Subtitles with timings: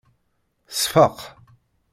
[0.69, 1.19] Tseffeq.